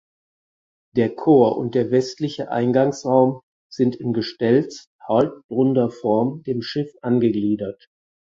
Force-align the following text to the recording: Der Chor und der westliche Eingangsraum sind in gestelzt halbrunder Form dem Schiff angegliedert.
Der 0.95 1.13
Chor 1.13 1.57
und 1.57 1.75
der 1.75 1.91
westliche 1.91 2.49
Eingangsraum 2.51 3.41
sind 3.71 3.95
in 3.95 4.13
gestelzt 4.13 4.89
halbrunder 4.99 5.91
Form 5.91 6.41
dem 6.41 6.63
Schiff 6.63 6.91
angegliedert. 7.03 7.87